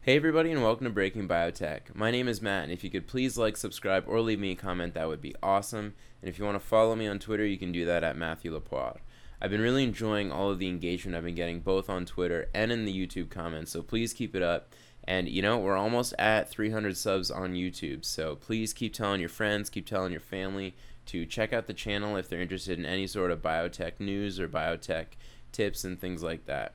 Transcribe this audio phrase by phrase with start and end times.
[0.00, 1.94] Hey everybody and welcome to Breaking Biotech.
[1.94, 4.54] My name is Matt and if you could please like, subscribe, or leave me a
[4.54, 5.92] comment that would be awesome.
[6.22, 8.54] And if you want to follow me on Twitter you can do that at Matthew
[8.54, 9.00] Lapoire.
[9.42, 12.70] I've been really enjoying all of the engagement I've been getting both on Twitter and
[12.70, 14.72] in the YouTube comments, so please keep it up.
[15.04, 19.28] And you know, we're almost at 300 subs on YouTube, so please keep telling your
[19.28, 20.76] friends, keep telling your family
[21.06, 24.48] to check out the channel if they're interested in any sort of biotech news or
[24.48, 25.06] biotech
[25.50, 26.74] tips and things like that.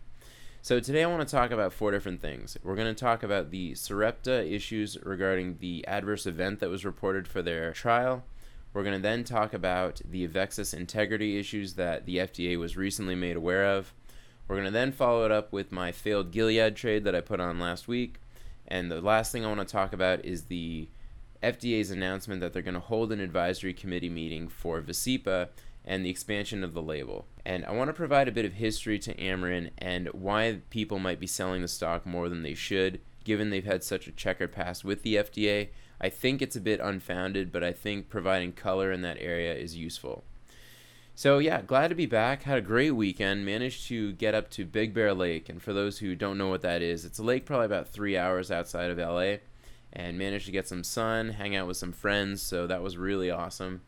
[0.64, 2.58] So today I want to talk about four different things.
[2.64, 7.28] We're going to talk about the Sarepta issues regarding the adverse event that was reported
[7.28, 8.24] for their trial.
[8.72, 13.14] We're going to then talk about the Avexis integrity issues that the FDA was recently
[13.14, 13.94] made aware of.
[14.48, 17.42] We're going to then follow it up with my failed Gilead trade that I put
[17.42, 18.22] on last week.
[18.66, 20.88] And the last thing I want to talk about is the
[21.44, 25.50] FDA's announcement that they're going to hold an advisory committee meeting for Vascepa
[25.86, 27.28] and the expansion of the label.
[27.46, 31.20] And I want to provide a bit of history to Amarin and why people might
[31.20, 34.84] be selling the stock more than they should, given they've had such a checkered past
[34.86, 35.70] with the FDA.
[36.00, 39.76] I think it's a bit unfounded, but I think providing color in that area is
[39.76, 40.24] useful.
[41.16, 42.44] So, yeah, glad to be back.
[42.44, 43.46] Had a great weekend.
[43.46, 45.48] Managed to get up to Big Bear Lake.
[45.48, 48.18] And for those who don't know what that is, it's a lake probably about three
[48.18, 49.36] hours outside of LA.
[49.92, 52.42] And managed to get some sun, hang out with some friends.
[52.42, 53.82] So, that was really awesome.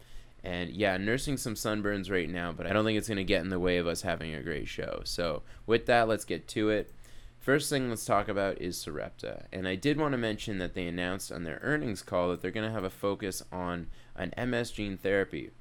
[0.45, 3.41] And yeah, nursing some sunburns right now, but I don't think it's going to get
[3.41, 5.01] in the way of us having a great show.
[5.03, 6.93] So, with that, let's get to it.
[7.39, 9.45] First thing let's talk about is Sarepta.
[9.51, 12.51] And I did want to mention that they announced on their earnings call that they're
[12.51, 15.51] going to have a focus on an MS gene therapy.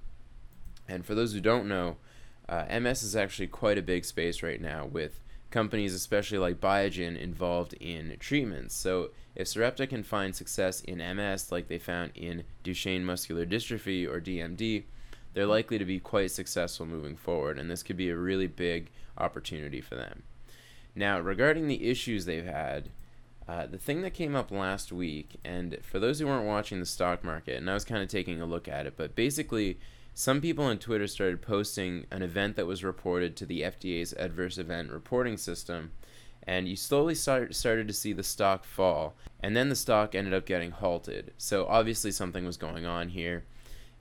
[0.87, 1.97] And for those who don't know,
[2.49, 5.21] uh, MS is actually quite a big space right now with
[5.55, 8.75] companies, especially like Biogen, involved in treatments.
[8.75, 14.05] So if Sarepta can find success in MS like they found in Duchenne muscular dystrophy
[14.07, 14.83] or DMD,
[15.33, 18.91] they're likely to be quite successful moving forward, and this could be a really big
[19.17, 20.25] opportunity for them.
[20.97, 22.91] Now, regarding the issues they've had,
[23.47, 26.87] uh, the thing that came up last week, and for those who weren't watching the
[26.87, 29.79] stock market, and I was kind of taking a look at it, but basically,
[30.15, 34.59] some people on Twitter started posting an event that was reported to the FDA's adverse
[34.59, 35.91] event reporting system,
[36.45, 40.33] and you slowly start, started to see the stock fall, and then the stock ended
[40.33, 41.33] up getting halted.
[41.37, 43.45] So obviously something was going on here,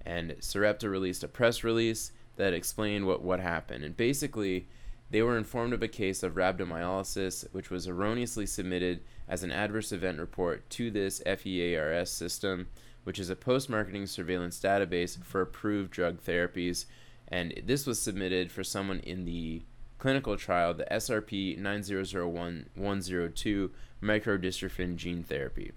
[0.05, 3.83] and Sarepta released a press release that explained what, what happened.
[3.83, 4.67] And basically,
[5.09, 9.91] they were informed of a case of rhabdomyolysis, which was erroneously submitted as an adverse
[9.91, 12.67] event report to this FAERS system,
[13.03, 16.85] which is a post marketing surveillance database for approved drug therapies.
[17.27, 19.63] And this was submitted for someone in the
[19.97, 23.69] clinical trial, the SRP 9001102
[24.01, 25.71] microdystrophin gene therapy.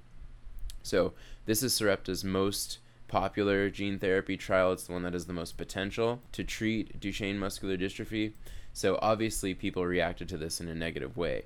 [0.82, 1.12] So,
[1.46, 2.78] this is Sarepta's most
[3.08, 4.72] popular gene therapy trial.
[4.72, 8.32] It's the one that has the most potential to treat Duchenne muscular dystrophy.
[8.72, 11.44] So, obviously, people reacted to this in a negative way.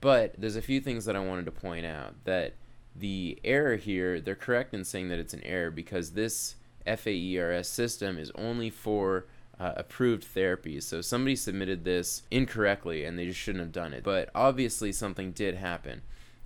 [0.00, 2.54] But there's a few things that I wanted to point out that
[2.94, 8.18] the error here, they're correct in saying that it's an error because this FAERS system
[8.18, 9.26] is only for
[9.58, 10.82] uh, approved therapies.
[10.82, 14.02] So somebody submitted this incorrectly and they just shouldn't have done it.
[14.02, 16.02] But obviously, something did happen.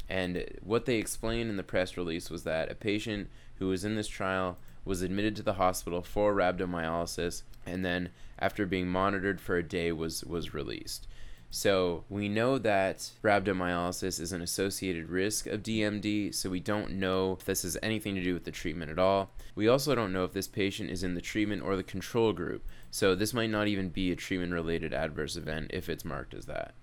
[0.09, 3.97] And what they explained in the press release was that a patient who was in
[3.97, 9.57] this trial was admitted to the hospital for rhabdomyolysis and then after being monitored for
[9.57, 11.09] a day was was released.
[11.57, 17.33] So we know that rhabdomyolysis is an associated risk of DMD, so we don't know
[17.33, 19.31] if this has anything to do with the treatment at all.
[19.55, 22.63] We also don't know if this patient is in the treatment or the control group,
[22.91, 26.45] so this might not even be a treatment related adverse event if it's marked as
[26.45, 26.75] that.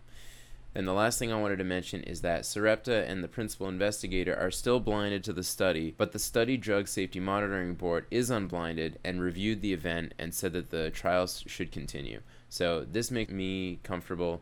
[0.73, 4.35] And the last thing I wanted to mention is that Sarepta and the principal investigator
[4.35, 8.97] are still blinded to the study, but the Study Drug Safety Monitoring Board is unblinded
[9.03, 12.21] and reviewed the event and said that the trials should continue.
[12.49, 14.41] So this makes me comfortable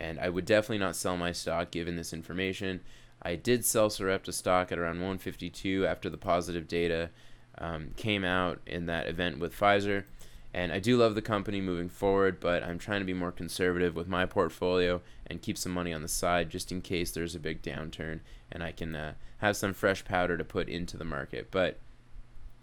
[0.00, 2.80] and I would definitely not sell my stock given this information.
[3.22, 7.10] I did sell Sarepta stock at around 152 after the positive data
[7.58, 10.04] um, came out in that event with Pfizer.
[10.52, 13.94] And I do love the company moving forward, but I'm trying to be more conservative
[13.94, 17.40] with my portfolio and keep some money on the side just in case there's a
[17.40, 21.48] big downturn and I can uh, have some fresh powder to put into the market.
[21.52, 21.78] But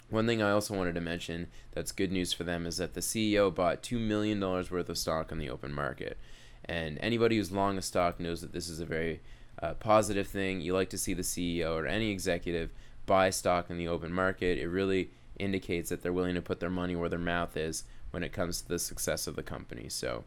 [0.10, 3.02] one thing I also wanted to mention that's good news for them is that the
[3.02, 6.18] CEO bought $2 million worth of stock on the open market.
[6.66, 9.22] And anybody who's long a stock knows that this is a very
[9.62, 10.62] uh, positive thing.
[10.62, 12.72] You like to see the CEO or any executive
[13.06, 14.58] buy stock in the open market.
[14.58, 18.24] It really indicates that they're willing to put their money where their mouth is when
[18.24, 19.90] it comes to the success of the company.
[19.90, 20.24] So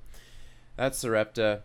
[0.76, 1.62] that's Sarepta.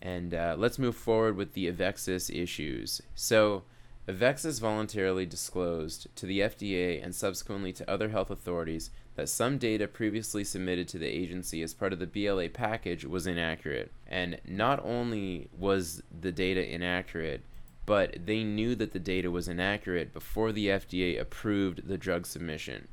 [0.00, 3.02] And uh, let's move forward with the Avexis issues.
[3.14, 3.64] So,
[4.08, 9.86] Avexis voluntarily disclosed to the FDA and subsequently to other health authorities that some data
[9.86, 13.92] previously submitted to the agency as part of the BLA package was inaccurate.
[14.06, 17.42] And not only was the data inaccurate,
[17.84, 22.88] but they knew that the data was inaccurate before the FDA approved the drug submission.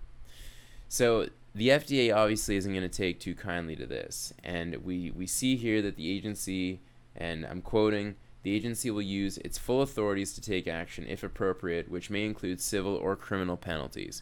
[0.89, 5.27] So the FDA obviously isn't going to take too kindly to this, and we, we
[5.27, 6.81] see here that the agency,
[7.15, 8.15] and I'm quoting,
[8.45, 12.61] the agency will use its full authorities to take action if appropriate, which may include
[12.61, 14.21] civil or criminal penalties.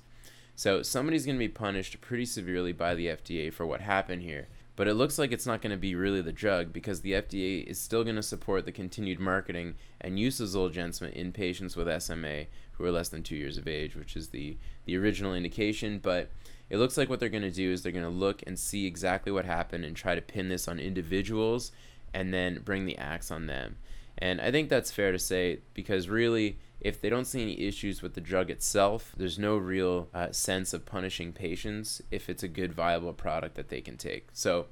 [0.56, 4.48] So somebody's going to be punished pretty severely by the FDA for what happened here.
[4.78, 7.66] But it looks like it's not going to be really the drug because the FDA
[7.66, 12.02] is still going to support the continued marketing and use of Zolgensma in patients with
[12.02, 14.56] SMA who are less than two years of age, which is the,
[14.86, 16.00] the original indication.
[16.02, 16.30] But
[16.70, 18.86] it looks like what they're going to do is they're going to look and see
[18.86, 21.74] exactly what happened and try to pin this on individuals
[22.14, 23.76] and then bring the axe on them.
[24.24, 28.02] And I think that's fair to say because really, if they don't see any issues
[28.02, 32.48] with the drug itself, there's no real uh, sense of punishing patients if it's a
[32.48, 34.30] good, viable product that they can take.
[34.32, 34.68] So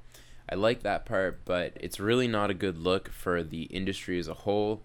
[0.49, 4.29] I like that part, but it's really not a good look for the industry as
[4.29, 4.83] a whole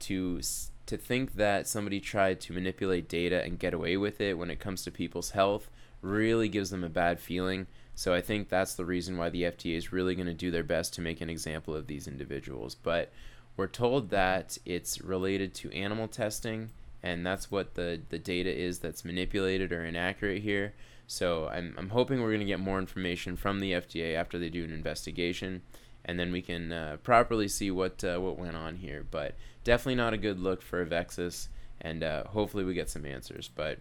[0.00, 0.40] to
[0.86, 4.58] to think that somebody tried to manipulate data and get away with it when it
[4.58, 5.70] comes to people's health
[6.02, 7.68] really gives them a bad feeling.
[7.94, 10.64] So I think that's the reason why the FDA is really going to do their
[10.64, 12.74] best to make an example of these individuals.
[12.74, 13.12] But
[13.58, 16.70] we're told that it's related to animal testing,
[17.02, 20.74] and that's what the, the data is that's manipulated or inaccurate here.
[21.08, 24.48] So I'm, I'm hoping we're going to get more information from the FDA after they
[24.48, 25.62] do an investigation,
[26.04, 29.04] and then we can uh, properly see what uh, what went on here.
[29.10, 29.34] But
[29.64, 31.48] definitely not a good look for Avexis,
[31.80, 33.50] and uh, hopefully we get some answers.
[33.52, 33.80] But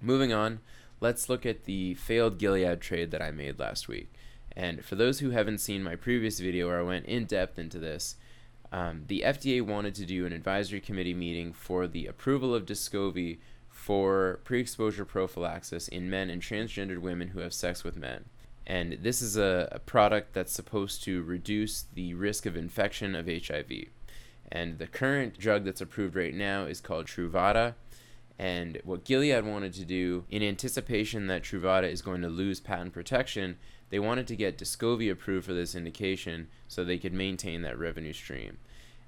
[0.00, 0.60] moving on,
[1.00, 4.12] let's look at the failed Gilead trade that I made last week.
[4.56, 7.80] And for those who haven't seen my previous video where I went in depth into
[7.80, 8.14] this,
[8.74, 13.38] um, the FDA wanted to do an advisory committee meeting for the approval of Descovy
[13.68, 18.24] for pre exposure prophylaxis in men and transgendered women who have sex with men.
[18.66, 23.28] And this is a, a product that's supposed to reduce the risk of infection of
[23.28, 23.70] HIV.
[24.50, 27.74] And the current drug that's approved right now is called Truvada.
[28.40, 32.92] And what Gilead wanted to do, in anticipation that Truvada is going to lose patent
[32.92, 33.56] protection,
[33.90, 38.12] they wanted to get Descovy approved for this indication so they could maintain that revenue
[38.12, 38.58] stream.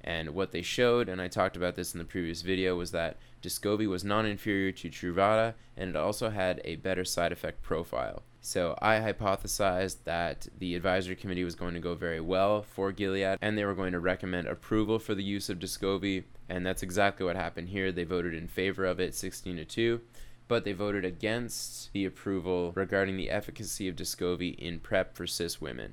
[0.07, 3.17] And what they showed, and I talked about this in the previous video, was that
[3.43, 8.23] Descovy was non-inferior to Truvada, and it also had a better side effect profile.
[8.41, 13.39] So I hypothesized that the advisory committee was going to go very well for Gilead,
[13.43, 17.27] and they were going to recommend approval for the use of Descovy, and that's exactly
[17.27, 17.91] what happened here.
[17.91, 20.01] They voted in favor of it, 16 to 2
[20.49, 25.61] but they voted against the approval regarding the efficacy of Descovy in PrEP for cis
[25.61, 25.93] women.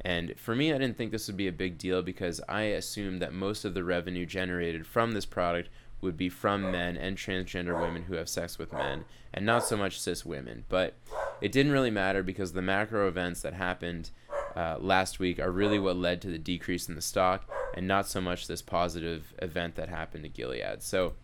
[0.00, 3.20] And for me, I didn't think this would be a big deal because I assumed
[3.22, 5.68] that most of the revenue generated from this product
[6.00, 9.76] would be from men and transgender women who have sex with men, and not so
[9.76, 10.64] much cis women.
[10.68, 10.94] But
[11.40, 14.10] it didn't really matter because the macro events that happened
[14.54, 18.06] uh, last week are really what led to the decrease in the stock, and not
[18.06, 20.82] so much this positive event that happened to Gilead.
[20.82, 21.14] So,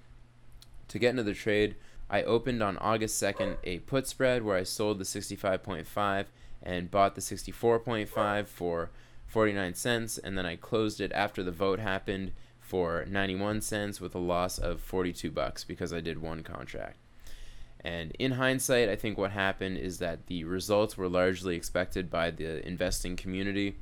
[0.88, 1.76] to get into the trade,
[2.10, 6.26] I opened on August 2nd a put spread where I sold the 65.5
[6.62, 8.90] and bought the 64.5 for
[9.26, 14.14] 49 cents, and then I closed it after the vote happened for 91 cents with
[14.14, 16.98] a loss of 42 bucks because I did one contract.
[17.84, 22.30] And in hindsight, I think what happened is that the results were largely expected by
[22.30, 23.76] the investing community.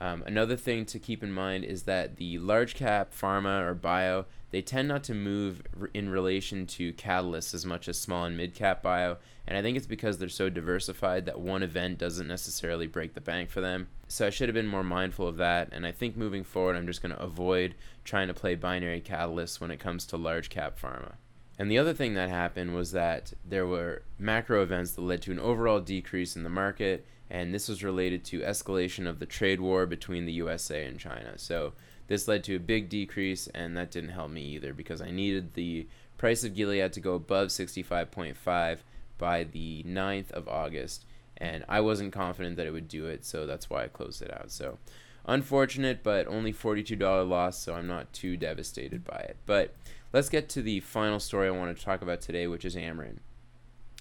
[0.00, 4.26] Um, another thing to keep in mind is that the large cap pharma or bio
[4.50, 5.62] they tend not to move
[5.92, 9.76] in relation to catalysts as much as small and mid cap bio, and I think
[9.76, 13.88] it's because they're so diversified that one event doesn't necessarily break the bank for them.
[14.08, 16.86] So I should have been more mindful of that, and I think moving forward, I'm
[16.86, 17.74] just going to avoid
[18.04, 21.14] trying to play binary catalysts when it comes to large cap pharma.
[21.58, 25.32] And the other thing that happened was that there were macro events that led to
[25.32, 29.60] an overall decrease in the market and this was related to escalation of the trade
[29.60, 31.34] war between the USA and China.
[31.36, 31.72] So
[32.06, 35.54] this led to a big decrease, and that didn't help me either because I needed
[35.54, 35.86] the
[36.18, 38.78] price of Gilead to go above 65.5
[39.18, 41.04] by the 9th of August,
[41.36, 44.32] and I wasn't confident that it would do it, so that's why I closed it
[44.32, 44.50] out.
[44.50, 44.78] So
[45.26, 49.36] unfortunate, but only $42 loss, so I'm not too devastated by it.
[49.44, 49.74] But
[50.12, 53.18] let's get to the final story I want to talk about today, which is Amarin.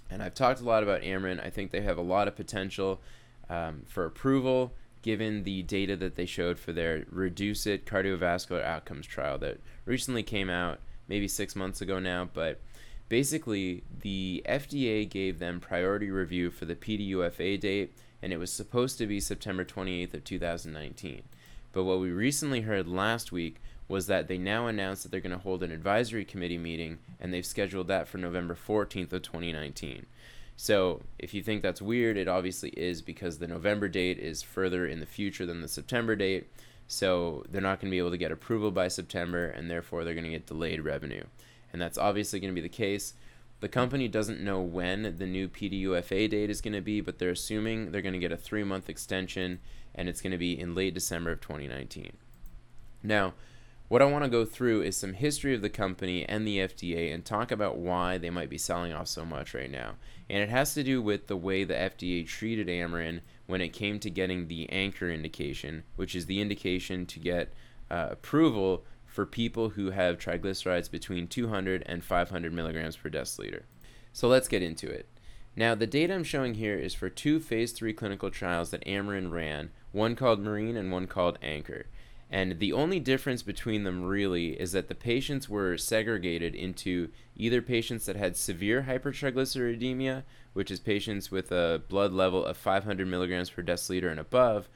[0.10, 1.44] And I've talked a lot about Amarin.
[1.44, 3.02] I think they have a lot of potential
[3.50, 4.74] um, for approval
[5.06, 10.24] given the data that they showed for their Reduce It cardiovascular outcomes trial that recently
[10.24, 12.28] came out, maybe six months ago now.
[12.34, 12.60] But
[13.08, 18.98] basically, the FDA gave them priority review for the PDUFA date, and it was supposed
[18.98, 21.22] to be September 28th of 2019.
[21.72, 25.32] But what we recently heard last week was that they now announced that they're going
[25.32, 30.06] to hold an advisory committee meeting, and they've scheduled that for November 14th of 2019.
[30.58, 34.88] So if you think that's weird, it obviously is because the November date is further
[34.88, 36.48] in the future than the September date.
[36.88, 40.14] So they're not going to be able to get approval by September, and therefore they're
[40.14, 41.24] going to get delayed revenue.
[41.74, 43.14] And that's obviously going to be the case.
[43.60, 47.32] The company doesn't know when the new PDUFA date is going to be, but they're
[47.32, 49.60] assuming they're going to get a three month extension,
[49.94, 52.14] and it's going to be in late December of 2019.
[53.04, 53.34] Now,
[53.88, 57.14] what I want to go through is some history of the company and the FDA
[57.14, 59.96] and talk about why they might be selling off so much right now.
[60.30, 64.00] And it has to do with the way the FDA treated Amarin when it came
[64.00, 67.54] to getting the anchor indication, which is the indication to get
[67.92, 73.64] uh, approval for people who have triglycerides between 200 and 500 milligrams per deciliter.
[74.12, 75.08] So let's get into it.
[75.56, 79.32] Now, the data I'm showing here is for two phase 3 clinical trials that Amarin
[79.32, 81.86] ran, one called Marine and one called Anchor.
[82.30, 87.62] And the only difference between them really is that the patients were segregated into either
[87.62, 93.50] patients that had severe hypertriglyceridemia, which is patients with a blood level of 500 milligrams
[93.50, 94.68] per deciliter and above,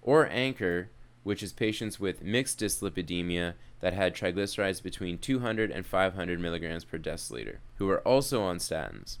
[0.00, 0.88] or Anchor,
[1.24, 6.98] which is patients with mixed dyslipidemia that had triglycerides between 200 and 500 milligrams per
[6.98, 9.18] deciliter, who were also on statins.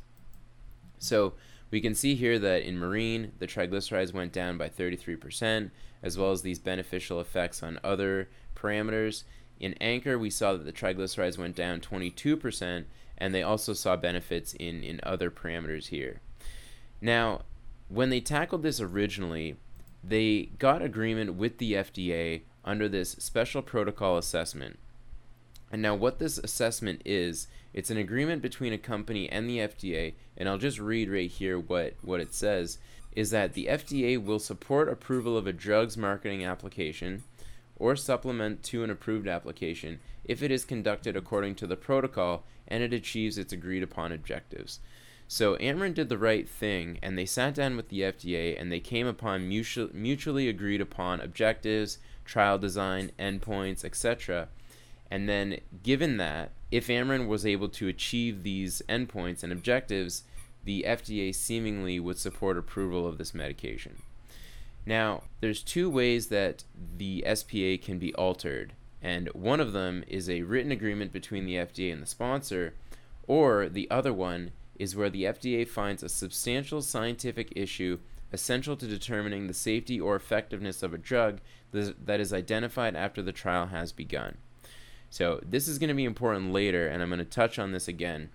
[0.98, 1.34] So
[1.74, 5.72] we can see here that in Marine, the triglycerides went down by 33%,
[6.04, 9.24] as well as these beneficial effects on other parameters.
[9.58, 12.84] In Anchor, we saw that the triglycerides went down 22%,
[13.18, 16.20] and they also saw benefits in, in other parameters here.
[17.00, 17.40] Now,
[17.88, 19.56] when they tackled this originally,
[20.04, 24.78] they got agreement with the FDA under this special protocol assessment.
[25.74, 30.14] And now, what this assessment is, it's an agreement between a company and the FDA,
[30.36, 32.78] and I'll just read right here what, what it says
[33.10, 37.24] is that the FDA will support approval of a drug's marketing application
[37.74, 42.84] or supplement to an approved application if it is conducted according to the protocol and
[42.84, 44.78] it achieves its agreed upon objectives.
[45.26, 48.78] So Amarin did the right thing and they sat down with the FDA and they
[48.78, 54.46] came upon mutual, mutually agreed upon objectives, trial design, endpoints, etc.
[55.14, 60.24] And then given that if Amarin was able to achieve these endpoints and objectives,
[60.64, 64.02] the FDA seemingly would support approval of this medication.
[64.84, 66.64] Now, there's two ways that
[66.98, 71.58] the SPA can be altered, and one of them is a written agreement between the
[71.58, 72.74] FDA and the sponsor,
[73.28, 78.00] or the other one is where the FDA finds a substantial scientific issue
[78.32, 81.38] essential to determining the safety or effectiveness of a drug
[81.70, 84.38] that is identified after the trial has begun.
[85.14, 87.86] So, this is going to be important later, and I'm going to touch on this
[87.86, 88.30] again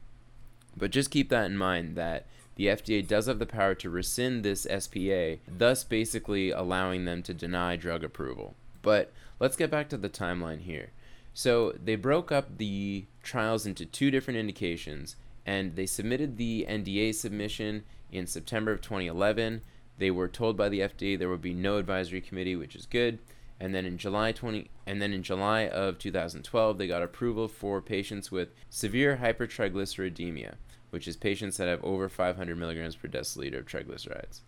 [0.80, 4.44] but just keep that in mind that the FDA does have the power to rescind
[4.44, 8.56] this SPA, thus basically allowing them to deny drug approval.
[8.82, 10.92] But let's get back to the timeline here.
[11.34, 17.16] So they broke up the trials into two different indications, and they submitted the NDA
[17.16, 19.62] submission in September of 2011.
[19.98, 23.20] They were told by the FDA there would be no advisory committee, which is good.
[23.60, 27.82] And then in July 20 and then in July of 2012, they got approval for
[27.82, 30.56] patients with severe hypertriglyceridemia
[30.90, 34.42] which is patients that have over 500 milligrams per deciliter of triglycerides.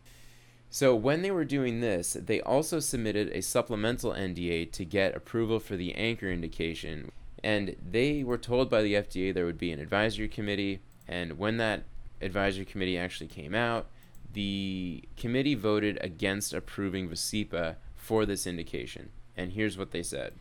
[0.70, 5.60] So, when they were doing this, they also submitted a supplemental NDA to get approval
[5.60, 7.12] for the anchor indication.
[7.44, 10.80] And they were told by the FDA there would be an advisory committee.
[11.08, 11.84] And when that
[12.22, 13.88] advisory committee actually came out,
[14.32, 19.10] the committee voted against approving Vascepa for this indication.
[19.38, 20.34] And here's what they said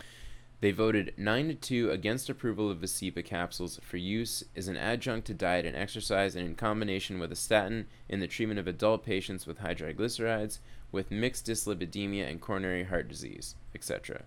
[0.60, 5.26] they voted 9 to 2 against approval of Vascepa capsules for use as an adjunct
[5.28, 9.04] to diet and exercise and in combination with a statin in the treatment of adult
[9.04, 10.58] patients with high triglycerides,
[10.92, 14.22] with mixed dyslipidemia and coronary heart disease, etc.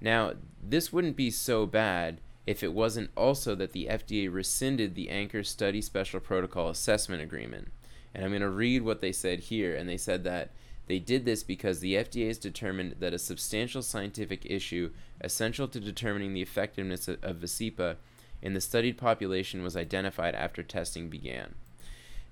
[0.00, 5.08] Now, this wouldn't be so bad if it wasn't also that the FDA rescinded the
[5.08, 7.70] Anchor Study Special Protocol Assessment Agreement.
[8.14, 10.50] And I'm going to read what they said here, and they said that
[10.86, 15.80] they did this because the FDA has determined that a substantial scientific issue essential to
[15.80, 17.96] determining the effectiveness of, Vascepa
[18.42, 21.54] in the studied population was identified after testing began.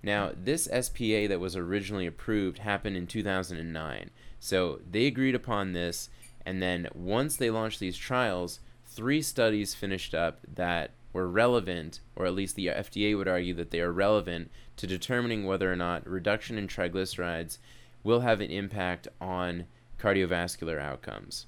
[0.02, 4.10] Now, this SPA that was originally approved happened in 2009.
[4.40, 6.10] So they agreed upon this,
[6.44, 12.26] and then once they launched these trials, three studies finished up that were relevant, or
[12.26, 16.06] at least the FDA would argue that they are relevant to determining whether or not
[16.06, 17.58] reduction in triglycerides
[18.02, 19.66] will have an impact on
[19.98, 21.46] cardiovascular outcomes.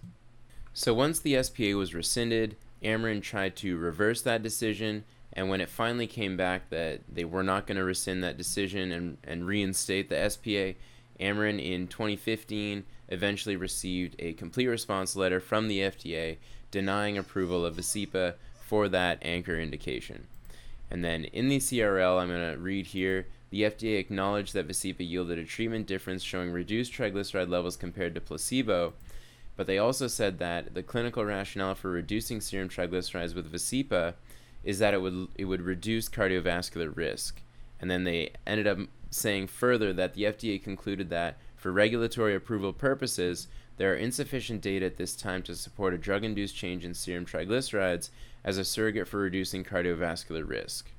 [0.72, 5.68] So once the SPA was rescinded, Amarin tried to reverse that decision, and when it
[5.68, 10.08] finally came back that they were not going to rescind that decision and, and reinstate
[10.08, 10.78] the SPA,
[11.20, 16.38] Amarin in 2015 eventually received a complete response letter from the FDA
[16.70, 18.34] denying approval of Vascepa
[18.64, 20.26] for that anchor indication.
[20.90, 25.08] And then in the CRL, I'm going to read here the FDA acknowledged that Vascepa
[25.08, 28.94] yielded a treatment difference showing reduced triglyceride levels compared to placebo,
[29.54, 34.14] but they also said that the clinical rationale for reducing serum triglycerides with Vascepa
[34.64, 37.42] is that it would it would reduce cardiovascular risk.
[37.80, 38.78] And then they ended up
[39.10, 43.46] saying further that the FDA concluded that for regulatory approval purposes,
[43.76, 47.24] there are insufficient data at this time to support a drug induced change in serum
[47.24, 48.10] triglycerides
[48.42, 50.90] as a surrogate for reducing cardiovascular risk.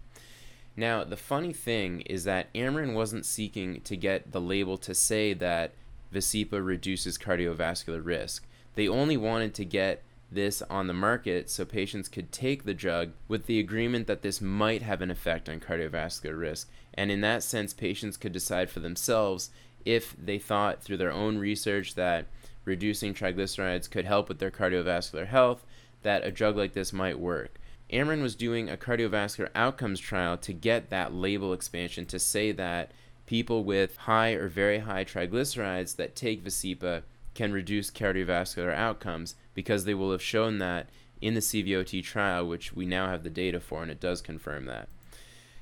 [0.77, 5.33] Now, the funny thing is that Amarin wasn't seeking to get the label to say
[5.33, 5.73] that
[6.13, 8.45] Vascepa reduces cardiovascular risk.
[8.75, 13.11] They only wanted to get this on the market so patients could take the drug
[13.27, 16.69] with the agreement that this might have an effect on cardiovascular risk.
[16.93, 19.51] And in that sense, patients could decide for themselves
[19.85, 22.25] if they thought through their own research that
[22.65, 25.65] reducing triglycerides could help with their cardiovascular health,
[26.01, 27.59] that a drug like this might work.
[27.95, 32.91] Amarin was doing a cardiovascular outcomes trial to get that label expansion to say that
[33.25, 39.85] people with high or very high triglycerides that take Vascepa can reduce cardiovascular outcomes because
[39.85, 40.89] they will have shown that
[41.21, 44.65] in the CVOT trial, which we now have the data for, and it does confirm
[44.65, 44.89] that.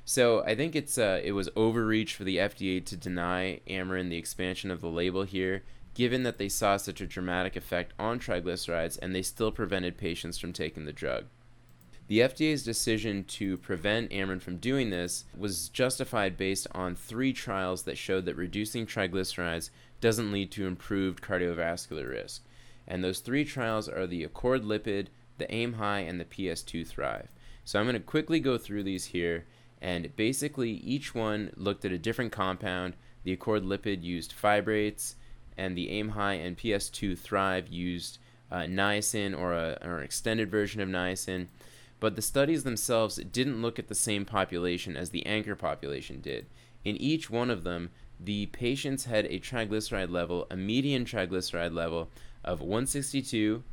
[0.03, 4.17] So I think it's uh, it was overreach for the FDA to deny Amarin the
[4.17, 5.61] expansion of the label here,
[5.93, 10.39] given that they saw such a dramatic effect on triglycerides and they still prevented patients
[10.39, 11.25] from taking the drug.
[12.07, 17.83] The FDA's decision to prevent Amarin from doing this was justified based on three trials
[17.83, 19.69] that showed that reducing triglycerides
[20.01, 22.43] doesn't lead to improved cardiovascular risk.
[22.85, 25.07] And those three trials are the Accord Lipid,
[25.37, 27.29] the AIM High, and the PS2 Thrive.
[27.63, 29.45] So I'm going to quickly go through these here.
[29.81, 32.95] And basically, each one looked at a different compound.
[33.23, 35.15] The Accord Lipid used fibrates,
[35.57, 38.17] and the AIM High and PS2 Thrive used
[38.51, 41.47] uh, niacin or, a, or an extended version of niacin
[42.03, 46.45] but the studies themselves didn't look at the same population as the anchor population did.
[46.83, 52.09] In each one of them, the patients had a triglyceride level, a median triglyceride level
[52.43, 53.63] of 162,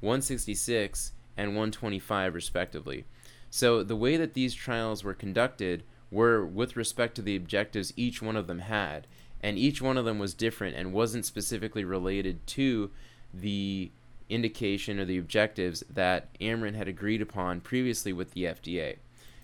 [0.00, 3.04] 166, and 125, respectively.
[3.50, 8.20] So the way that these trials were conducted were with respect to the objectives each
[8.20, 9.06] one of them had,
[9.40, 12.90] and each one of them was different and wasn't specifically related to
[13.32, 13.92] the
[14.30, 18.96] indication or the objectives that Amarin had agreed upon previously with the FDA.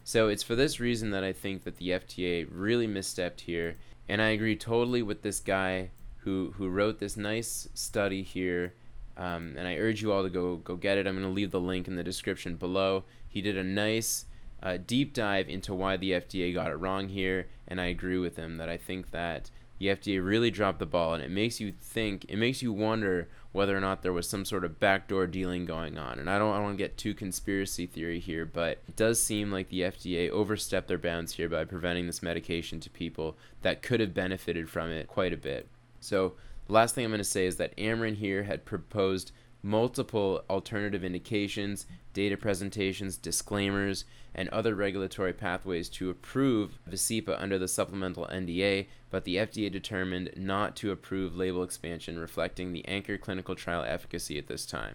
[0.05, 3.77] So it's for this reason that I think that the FDA really misstepped here,
[4.09, 8.75] and I agree totally with this guy who who wrote this nice study here.
[9.17, 11.07] Um, and I urge you all to go go get it.
[11.07, 13.05] I'm going to leave the link in the description below.
[13.29, 14.27] He did a nice
[14.63, 18.37] uh, deep dive into why the FDA got it wrong here, and I agree with
[18.37, 21.73] him that I think that the FDA really dropped the ball, and it makes you
[21.73, 25.65] think, it makes you wonder whether or not there was some sort of backdoor dealing
[25.65, 26.19] going on.
[26.19, 29.21] And I don't, I don't want to get too conspiracy theory here, but it does
[29.21, 33.81] seem like the FDA overstepped their bounds here by preventing this medication to people that
[33.81, 35.69] could have benefited from it quite a bit.
[36.01, 36.35] So,
[36.67, 39.33] the last thing I'm going to say is that Amarin here had proposed
[39.67, 47.67] multiple alternative indications, data presentations, disclaimers, and other regulatory pathways to approve Vascepa under the
[47.67, 53.57] supplemental NDA, but the FDA determined not to approve label expansion reflecting the anchor clinical
[53.57, 54.95] trial efficacy at this time.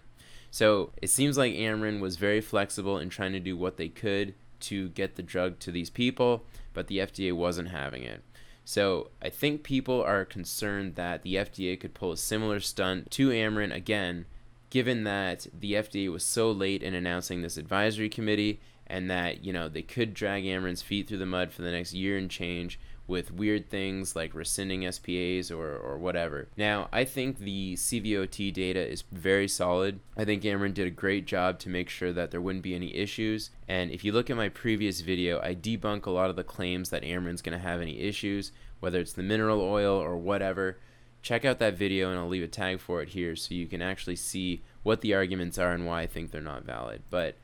[0.50, 4.34] So it seems like Amarin was very flexible in trying to do what they could
[4.60, 8.22] to get the drug to these people, but the FDA wasn't having it.
[8.64, 13.28] So I think people are concerned that the FDA could pull a similar stunt to
[13.28, 14.24] Amarin again
[14.72, 19.52] given that the FDA was so late in announcing this advisory committee and that, you
[19.52, 22.80] know, they could drag Amarin's feet through the mud for the next year and change
[23.06, 26.48] with weird things like rescinding SPAs or, or whatever.
[26.56, 30.00] Now, I think the CVOT data is very solid.
[30.16, 32.96] I think Amarin did a great job to make sure that there wouldn't be any
[32.96, 33.50] issues.
[33.68, 36.88] And if you look at my previous video, I debunk a lot of the claims
[36.88, 40.78] that Amarin's going to have any issues, whether it's the mineral oil or whatever
[41.22, 43.80] check out that video and I'll leave a tag for it here so you can
[43.80, 47.02] actually see what the arguments are and why I think they're not valid.
[47.08, 47.36] But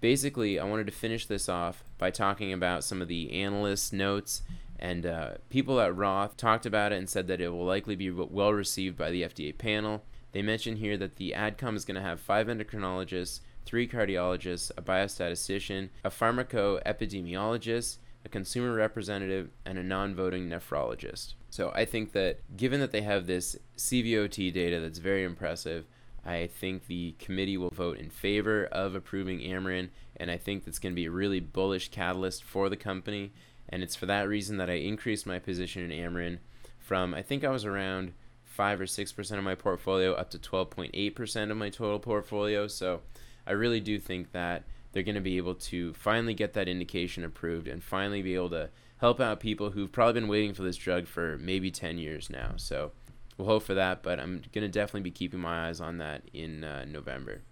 [0.00, 4.42] basically, I wanted to finish this off by talking about some of the analyst notes.
[4.78, 8.10] And uh, people at Roth talked about it and said that it will likely be
[8.10, 10.02] well received by the FDA panel.
[10.32, 14.82] They mention here that the AdCom is going to have five endocrinologists, three cardiologists, a
[14.82, 21.34] biostatistician, a pharmacoepidemiologist, a consumer representative, and a non voting nephrologist.
[21.48, 25.86] So I think that given that they have this CVOT data that's very impressive,
[26.24, 30.80] I think the committee will vote in favor of approving Amarin, and I think that's
[30.80, 33.32] going to be a really bullish catalyst for the company.
[33.68, 36.38] And it's for that reason that I increased my position in Amarin
[36.80, 38.12] from I think I was around
[38.42, 42.66] five or six percent of my portfolio up to 12.8 percent of my total portfolio.
[42.66, 43.02] So
[43.46, 44.64] I really do think that
[44.96, 48.48] they're going to be able to finally get that indication approved and finally be able
[48.48, 52.30] to help out people who've probably been waiting for this drug for maybe 10 years
[52.30, 52.52] now.
[52.56, 52.92] So
[53.36, 56.22] we'll hope for that, but I'm going to definitely be keeping my eyes on that
[56.32, 57.42] in uh, November.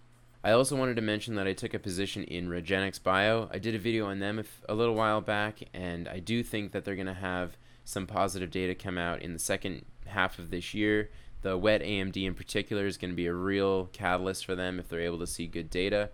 [0.43, 3.49] I also wanted to mention that I took a position in REGENXBIO.
[3.53, 6.83] I did a video on them a little while back, and I do think that
[6.83, 10.73] they're going to have some positive data come out in the second half of this
[10.73, 11.11] year.
[11.43, 14.89] The wet AMD in particular is going to be a real catalyst for them if
[14.89, 16.09] they're able to see good data.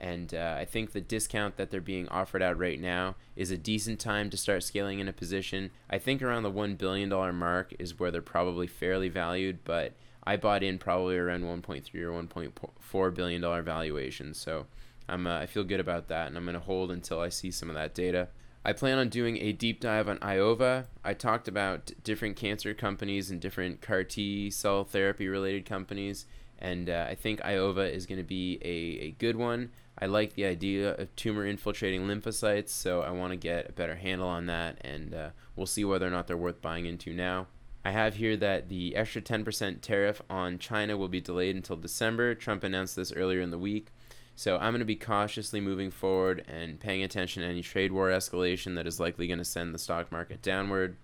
[0.00, 3.58] And uh, I think the discount that they're being offered out right now is a
[3.58, 5.70] decent time to start scaling in a position.
[5.90, 9.92] I think around the $1 billion mark is where they're probably fairly valued, but
[10.24, 14.32] I bought in probably around 1.3 or 1.4 billion dollar valuation.
[14.32, 14.66] So
[15.08, 17.68] I'm uh, I feel good about that, and I'm to hold until I see some
[17.68, 18.28] of that data.
[18.64, 20.84] I plan on doing a deep dive on Iova.
[21.02, 26.26] I talked about different cancer companies and different CAR T cell therapy related companies,
[26.60, 29.70] and uh, I think Iova is going to be a, a good one.
[29.98, 33.96] I like the idea of tumor infiltrating lymphocytes, so I want to get a better
[33.96, 37.46] handle on that, and uh, we'll see whether or not they're worth buying into now.
[37.84, 42.34] I have here that the extra 10% tariff on China will be delayed until December.
[42.34, 43.88] Trump announced this earlier in the week.
[44.36, 48.08] So I'm going to be cautiously moving forward and paying attention to any trade war
[48.08, 50.96] escalation that is likely going to send the stock market downward.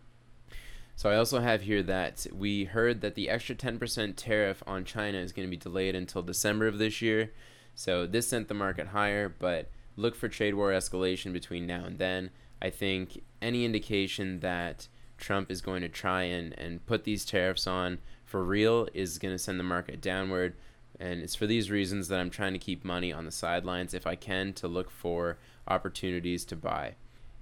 [0.97, 5.19] So I also have here that we heard that the extra 10% tariff on China
[5.19, 7.33] is going to be delayed until December of this year.
[7.75, 11.99] So this sent the market higher, but look for trade war escalation between now and
[11.99, 12.31] then.
[12.63, 17.67] I think any indication that Trump is going to try and, and put these tariffs
[17.67, 20.55] on for real is going to send the market downward.
[20.99, 24.07] And it's for these reasons that I'm trying to keep money on the sidelines if
[24.07, 25.37] I can to look for
[25.69, 26.95] opportunities to buy.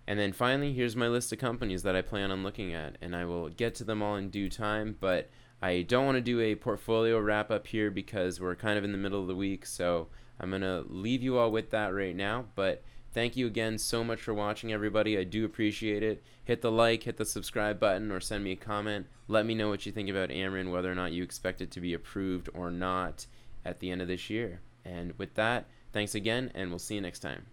[0.07, 3.17] And then finally, here's my list of companies that I plan on looking at, and
[3.17, 4.97] I will get to them all in due time.
[5.01, 5.31] But
[5.63, 8.93] I don't want to do a portfolio wrap up here because we're kind of in
[8.93, 12.15] the middle of the week, so I'm going to leave you all with that right
[12.15, 12.45] now.
[12.55, 15.17] But thank you again so much for watching, everybody.
[15.17, 16.23] I do appreciate it.
[16.45, 19.07] Hit the like, hit the subscribe button, or send me a comment.
[19.27, 21.81] Let me know what you think about Amarin, whether or not you expect it to
[21.81, 23.27] be approved or not
[23.65, 24.61] at the end of this year.
[24.85, 27.47] And with that, thanks again, and we'll see you next time.